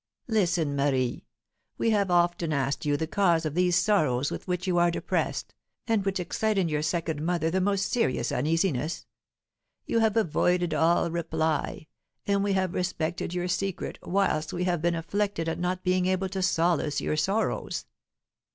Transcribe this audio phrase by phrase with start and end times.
[0.27, 1.27] "Listen, Marie.
[1.77, 5.53] We have often asked you the cause of these sorrows with which you are depressed,
[5.85, 9.05] and which excite in your second mother the most serious uneasiness.
[9.85, 11.85] You have avoided all reply,
[12.25, 16.29] and we have respected your secret whilst we have been afflicted at not being able
[16.29, 17.85] to solace your sorrows."